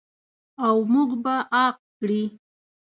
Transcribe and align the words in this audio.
او 0.65 0.75
موږ 0.93 1.09
به 1.23 1.35
عاق 1.55 1.77
کړي. 1.97 2.23